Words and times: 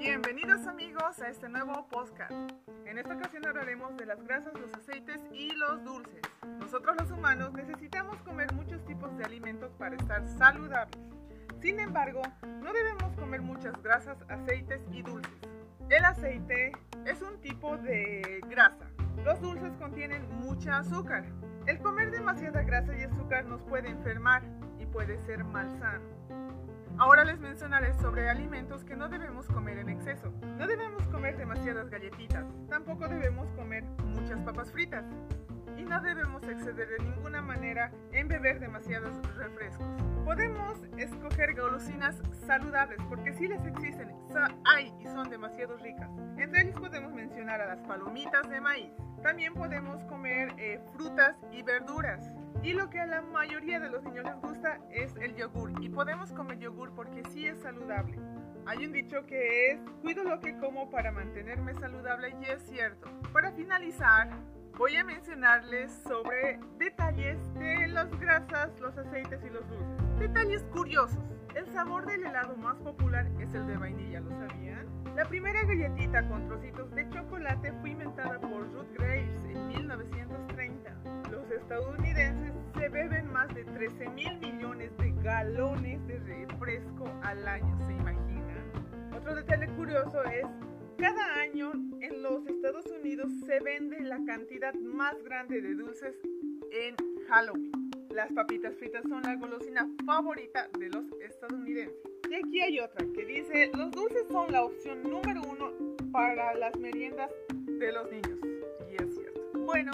Bienvenidos 0.00 0.66
amigos 0.66 1.20
a 1.20 1.28
este 1.28 1.46
nuevo 1.50 1.86
podcast. 1.88 2.32
En 2.86 2.96
esta 2.96 3.14
ocasión 3.14 3.46
hablaremos 3.46 3.94
de 3.98 4.06
las 4.06 4.24
grasas, 4.24 4.54
los 4.58 4.72
aceites 4.72 5.20
y 5.30 5.52
los 5.52 5.84
dulces. 5.84 6.22
Nosotros 6.58 6.96
los 6.98 7.10
humanos 7.10 7.52
necesitamos 7.52 8.16
comer 8.22 8.50
muchos 8.54 8.82
tipos 8.86 9.14
de 9.18 9.26
alimentos 9.26 9.70
para 9.74 9.96
estar 9.96 10.26
saludables. 10.26 10.98
Sin 11.60 11.78
embargo, 11.80 12.22
no 12.62 12.72
debemos 12.72 13.12
comer 13.12 13.42
muchas 13.42 13.74
grasas, 13.82 14.16
aceites 14.30 14.82
y 14.90 15.02
dulces. 15.02 15.38
El 15.90 16.02
aceite 16.06 16.72
es 17.04 17.20
un 17.20 17.38
tipo 17.42 17.76
de 17.76 18.40
grasa. 18.48 18.86
Los 19.22 19.38
dulces 19.42 19.74
contienen 19.78 20.26
mucha 20.38 20.78
azúcar. 20.78 21.26
El 21.66 21.78
comer 21.78 22.10
demasiada 22.10 22.62
grasa 22.62 22.96
y 22.96 23.02
azúcar 23.02 23.44
nos 23.44 23.60
puede 23.64 23.90
enfermar 23.90 24.44
y 24.78 24.86
puede 24.86 25.18
ser 25.18 25.44
malsano. 25.44 26.08
Ahora 27.00 27.24
les 27.24 27.38
mencionaré 27.38 27.94
sobre 27.94 28.19
alimentos 28.30 28.84
que 28.84 28.96
no 28.96 29.08
debemos 29.08 29.46
comer 29.48 29.78
en 29.78 29.88
exceso. 29.88 30.32
No 30.56 30.66
debemos 30.66 31.06
comer 31.08 31.36
demasiadas 31.36 31.90
galletitas, 31.90 32.46
tampoco 32.68 33.08
debemos 33.08 33.50
comer 33.52 33.82
muchas 34.04 34.40
papas 34.40 34.70
fritas 34.70 35.04
y 35.76 35.82
no 35.82 36.00
debemos 36.00 36.42
exceder 36.44 36.88
de 36.88 36.98
ninguna 37.04 37.42
manera 37.42 37.92
en 38.12 38.28
beber 38.28 38.60
demasiados 38.60 39.14
refrescos. 39.36 39.86
Podemos 40.24 40.78
escoger 40.96 41.54
golosinas 41.54 42.22
saludables 42.46 42.98
porque 43.08 43.32
si 43.32 43.48
les 43.48 43.64
existen, 43.66 44.12
demasiado 45.30 45.76
ricas. 45.78 46.10
Entre 46.36 46.62
ellas 46.62 46.78
podemos 46.78 47.12
mencionar 47.12 47.60
a 47.60 47.66
las 47.66 47.80
palomitas 47.86 48.48
de 48.48 48.60
maíz. 48.60 48.92
También 49.22 49.54
podemos 49.54 50.02
comer 50.04 50.52
eh, 50.58 50.80
frutas 50.94 51.36
y 51.52 51.62
verduras. 51.62 52.30
Y 52.62 52.72
lo 52.74 52.90
que 52.90 53.00
a 53.00 53.06
la 53.06 53.22
mayoría 53.22 53.80
de 53.80 53.88
los 53.88 54.02
niños 54.02 54.24
les 54.24 54.36
gusta 54.40 54.78
es 54.90 55.14
el 55.16 55.34
yogur. 55.36 55.72
Y 55.82 55.88
podemos 55.88 56.32
comer 56.32 56.58
yogur 56.58 56.94
porque 56.94 57.22
sí 57.30 57.46
es 57.46 57.60
saludable. 57.60 58.18
Hay 58.66 58.84
un 58.84 58.92
dicho 58.92 59.24
que 59.26 59.72
es, 59.72 59.80
cuido 60.02 60.22
lo 60.24 60.40
que 60.40 60.56
como 60.58 60.90
para 60.90 61.10
mantenerme 61.10 61.74
saludable 61.74 62.34
y 62.40 62.44
es 62.44 62.62
cierto. 62.62 63.08
Para 63.32 63.52
finalizar, 63.52 64.28
voy 64.76 64.96
a 64.96 65.04
mencionarles 65.04 65.92
sobre 66.06 66.60
detalles 66.78 67.38
de 67.54 67.88
las 67.88 68.10
grasas, 68.18 68.78
los 68.80 68.96
aceites 68.96 69.40
y 69.44 69.50
los 69.50 69.66
dulces. 69.68 70.18
Detalles 70.18 70.62
curiosos. 70.64 71.18
El 71.54 71.66
sabor 71.72 72.06
del 72.06 72.24
helado 72.24 72.56
más 72.56 72.76
popular 72.76 73.26
es 73.40 73.52
el 73.54 73.66
de 73.66 73.76
vainilla. 73.76 74.19
La 75.20 75.28
primera 75.28 75.62
galletita 75.64 76.26
con 76.28 76.48
trocitos 76.48 76.90
de 76.92 77.06
chocolate 77.10 77.74
fue 77.82 77.90
inventada 77.90 78.40
por 78.40 78.66
Ruth 78.72 78.90
Graves 78.94 79.44
en 79.44 79.68
1930. 79.68 80.96
Los 81.30 81.50
estadounidenses 81.50 82.54
se 82.72 82.88
beben 82.88 83.30
más 83.30 83.54
de 83.54 83.64
13 83.64 84.08
mil 84.08 84.38
millones 84.38 84.96
de 84.96 85.12
galones 85.22 86.06
de 86.06 86.20
refresco 86.20 87.04
al 87.22 87.46
año, 87.46 87.86
¿se 87.86 87.92
imaginan? 87.92 89.12
Otro 89.14 89.34
detalle 89.34 89.68
curioso 89.76 90.24
es, 90.24 90.46
cada 90.96 91.34
año 91.34 91.70
en 92.00 92.22
los 92.22 92.46
Estados 92.46 92.86
Unidos 92.86 93.30
se 93.44 93.60
vende 93.60 94.00
la 94.00 94.24
cantidad 94.24 94.72
más 94.72 95.22
grande 95.22 95.60
de 95.60 95.74
dulces 95.74 96.16
en 96.72 96.96
Halloween. 97.28 97.90
Las 98.08 98.32
papitas 98.32 98.74
fritas 98.78 99.02
son 99.02 99.22
la 99.24 99.36
golosina 99.36 99.86
favorita 100.06 100.70
de 100.78 100.88
los 100.88 101.04
estadounidenses. 101.20 102.19
Y 102.30 102.34
aquí 102.36 102.60
hay 102.60 102.78
otra 102.78 103.04
que 103.12 103.24
dice, 103.24 103.72
los 103.74 103.90
dulces 103.90 104.24
son 104.30 104.52
la 104.52 104.62
opción 104.62 105.02
número 105.02 105.42
uno 105.42 105.72
para 106.12 106.54
las 106.54 106.78
meriendas 106.78 107.28
de 107.66 107.90
los 107.90 108.08
niños. 108.08 108.38
Y 108.88 109.02
es 109.02 109.14
cierto. 109.16 109.40
Bueno, 109.58 109.90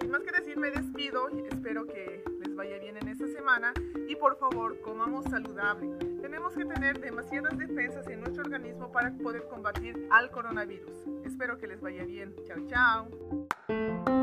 sin 0.00 0.08
más 0.12 0.22
que 0.22 0.30
decir, 0.30 0.56
me 0.56 0.70
despido. 0.70 1.28
Espero 1.50 1.84
que 1.86 2.22
les 2.38 2.54
vaya 2.54 2.78
bien 2.78 2.98
en 2.98 3.08
esta 3.08 3.26
semana. 3.26 3.74
Y 4.08 4.14
por 4.14 4.38
favor, 4.38 4.80
comamos 4.80 5.24
saludable. 5.24 5.96
Tenemos 6.20 6.54
que 6.54 6.64
tener 6.64 7.00
demasiadas 7.00 7.58
defensas 7.58 8.06
en 8.06 8.20
nuestro 8.20 8.44
organismo 8.44 8.92
para 8.92 9.12
poder 9.16 9.48
combatir 9.48 10.06
al 10.12 10.30
coronavirus. 10.30 11.08
Espero 11.24 11.58
que 11.58 11.66
les 11.66 11.80
vaya 11.80 12.04
bien. 12.04 12.32
Chao, 12.46 12.58
chao. 12.68 14.21